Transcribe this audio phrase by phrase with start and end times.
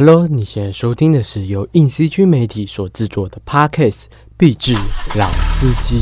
[0.00, 4.02] Hello，你现在收听的是由硬 CG 媒体所制作的 Podcast
[4.36, 4.72] 《壁纸
[5.18, 5.26] 老
[5.58, 5.96] 司机》，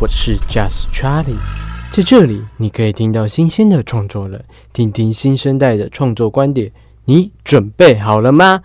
[0.00, 1.38] 我是 Just Charlie，
[1.92, 6.72] 在这里你可以听到新鲜的创作了，听听新生代的创作观点，
[7.04, 8.60] 你准备好了吗？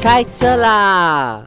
[0.00, 1.46] 开车啦！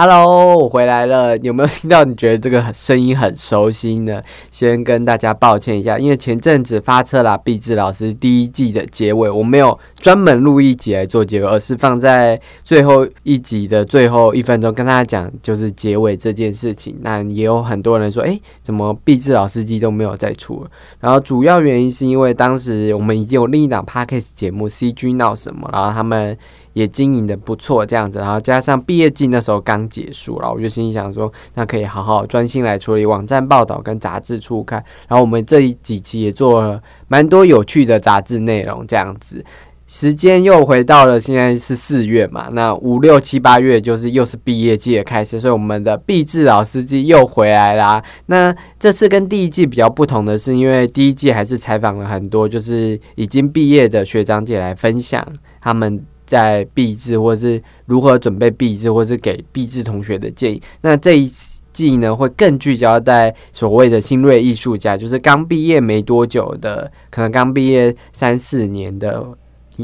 [0.00, 1.36] ！Hello，我回来了。
[1.40, 2.04] 有没有听到？
[2.04, 4.22] 你觉得这个声音很熟悉呢？
[4.50, 16.96] 先跟大家抱歉一下，因为前阵子发车啦，毕志老师第一季的结尾，我没有专门录一集来做结尾，而是放在最后一集的最后一分钟跟大家讲，就是结尾这件事情。
[17.02, 20.70] 那也有很多人说，诶，怎么毕志老司机都没有再出了？
[21.00, 26.38] 然后主要原因是因为当时我们已经有另一档 Podcast 节目 CG 闹什么，然后他们。
[26.72, 34.82] 也经营的不错，这样子，然后加上毕业季那时候刚结束，然后我就心想说，那可以好好专心来处理网站报道跟杂志初刊。
[35.08, 39.44] 然后我们这一几期也做了蛮多有趣的杂志内容，这样子。
[39.88, 48.00] 时间又回到了现在是四月嘛，那五六七八月就是又是毕业季的开始，所以我们的毕志老司机又回来啦。
[48.26, 55.26] 那这次跟第一季比较不同的是，因为第一季还是采访了很多就是已经毕业的学长姐来分享
[55.60, 56.00] 他们。
[56.30, 60.62] 在毕制，或是如何准备毕制，或是给毕制同学的建议。
[60.80, 61.28] 那这一
[61.72, 69.26] 季呢，会更聚焦在所谓的新锐艺术家，就是刚毕业没多久的，可能刚毕业三四年的，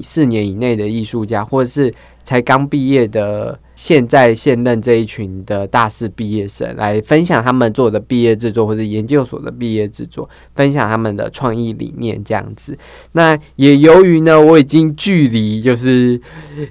[0.02, 1.92] 四年以内的艺术家，或者是。
[2.28, 12.76] 才刚毕业的，现在现任这一群的大四毕业生来分享他们做的毕业制作，或者研究所的毕业制作，分享他们的创意理念这样子。
[13.12, 16.20] 那也由于呢，我已经距离就是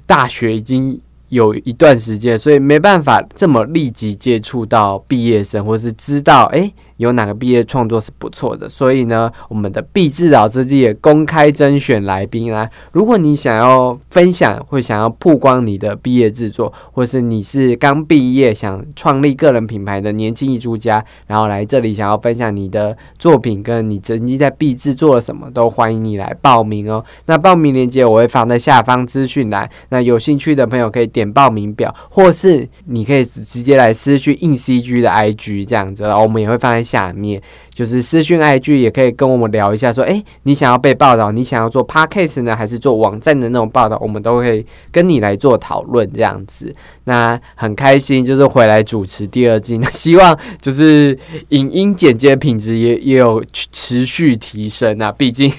[0.05, 6.73] 大学已经有一段时间，所以没办法这么立即接触到毕业生，或是知道哎。
[6.97, 8.69] 有哪个毕业创作是不错的？
[8.69, 12.69] 所以呢，我们的毕志老师也公开甄选来宾啊。
[12.93, 27.03] 如果你想要分享，或想要曝光你的毕业制作，或是你是刚毕业想创立个人品牌的年轻艺术家，然后来这里想要分享你的作品，跟你曾经在毕制做了什么，都欢迎你来报名哦。
[27.25, 36.84] 那报名链接我会放在下方资讯栏，那有兴趣的朋友可以点报名表，或是你可以直接来私去硬 CG 的 IG 这样子，然后我们也会放在。
[36.85, 37.41] 下面
[37.73, 46.73] 就是私讯 IG 也可以跟我们聊一下，说哎，你想要被报道，你想要做 Podcast 呢，还是做网站的那种报道，我们都会跟你来做讨论这样子。
[47.05, 51.17] 那很开心，就是回来主持第二季，那希望就是
[51.49, 55.51] 影音剪接品质也也有持续提升啊，毕竟。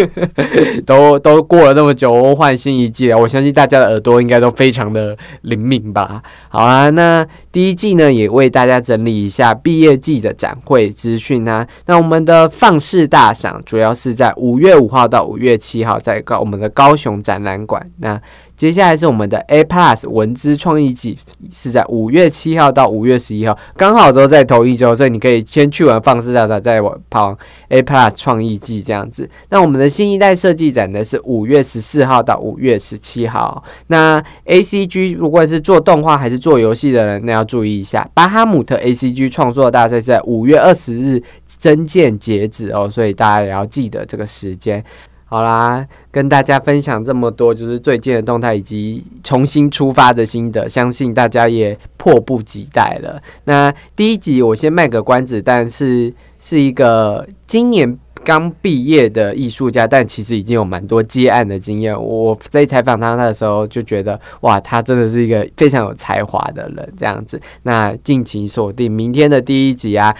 [0.86, 6.22] 都都过了那么久，换新一季了，我相信大家的耳朵应该都非常的灵敏吧。
[6.48, 11.66] 好啊，那第一季呢，也为大家整理一下毕业季的展会资讯啊。
[11.86, 17.84] 那我们的放肆大赏主要是在五月五号到五月七号，在高我们的高雄展览馆。
[17.98, 18.20] 那
[18.60, 21.16] 接下来是我们的 A Plus 文资创意季，
[21.50, 26.78] 是在五月七号到五月十一号，刚好都在同一周，所以你可以先去完放肆大赛，再
[27.08, 27.34] 跑
[27.70, 29.26] A Plus 创意季这样子。
[29.48, 33.64] 那我们的新一代设计展呢，是五月十四号到五月十七号。
[33.86, 44.84] 那 A C G 如果是做动画还是做游戏的人，那要注意一下，巴哈姆特 A C G 创作大赛是在五月二十日增建截止哦，所以大家也要记得这个时间。
[45.30, 53.22] 好啦，跟大家分享这么多，就是最近的动态以及重新出发的心得，相信大家也迫不及待了。
[53.44, 61.96] 那第一集我先卖个关子，但是是一个今年刚毕业的艺术家，但其实已经有蛮多接案的经验。
[61.96, 67.40] 我在采访他的时候就觉得，哇，他真的是一个非常有才华的人，这样子。
[67.62, 70.12] 那敬请锁定明天的第一集啊。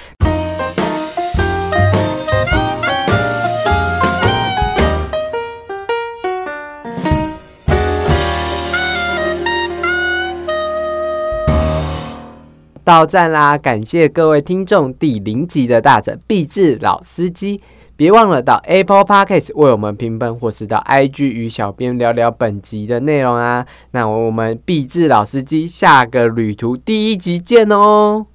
[12.84, 13.56] 到站啦！
[13.58, 17.60] 感谢各位听众，第零集的大整必智老司机，
[17.96, 23.66] 别忘了到 Apple Podcast 为我们评分，或是到 IG 与小编聊聊本集的内容啊！
[23.92, 28.26] 那我们必智老司机下个旅途第一集见哦！